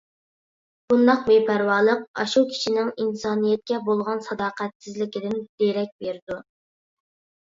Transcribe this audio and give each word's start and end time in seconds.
بۇنداق 0.93 1.19
بىپەرۋالىق 1.27 2.01
ئاشۇ 2.23 2.43
كىشىنىڭ 2.53 2.89
ئىنسانىيەتكە 3.05 3.81
بولغان 3.91 4.25
ساداقەتسىزلىكىدىن 4.29 5.37
دېرەك 5.63 5.93
بېرىدۇ. 6.05 6.41